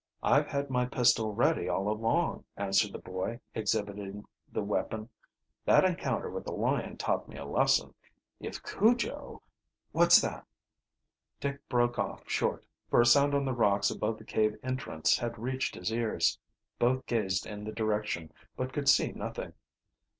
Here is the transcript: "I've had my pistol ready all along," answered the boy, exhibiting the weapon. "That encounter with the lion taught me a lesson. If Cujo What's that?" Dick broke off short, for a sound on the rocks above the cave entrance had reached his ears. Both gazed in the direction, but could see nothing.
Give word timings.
"I've 0.23 0.47
had 0.47 0.71
my 0.71 0.87
pistol 0.87 1.31
ready 1.31 1.69
all 1.69 1.87
along," 1.87 2.43
answered 2.57 2.91
the 2.91 2.97
boy, 2.97 3.39
exhibiting 3.53 4.25
the 4.51 4.63
weapon. 4.63 5.09
"That 5.63 5.85
encounter 5.85 6.27
with 6.31 6.45
the 6.45 6.53
lion 6.53 6.97
taught 6.97 7.27
me 7.27 7.37
a 7.37 7.45
lesson. 7.45 7.93
If 8.39 8.63
Cujo 8.63 9.43
What's 9.91 10.19
that?" 10.21 10.47
Dick 11.39 11.69
broke 11.69 11.99
off 11.99 12.23
short, 12.27 12.65
for 12.89 12.99
a 12.99 13.05
sound 13.05 13.35
on 13.35 13.45
the 13.45 13.53
rocks 13.53 13.91
above 13.91 14.17
the 14.17 14.25
cave 14.25 14.55
entrance 14.63 15.19
had 15.19 15.37
reached 15.37 15.75
his 15.75 15.91
ears. 15.91 16.39
Both 16.79 17.05
gazed 17.05 17.45
in 17.45 17.63
the 17.63 17.71
direction, 17.71 18.31
but 18.57 18.73
could 18.73 18.89
see 18.89 19.11
nothing. 19.11 19.53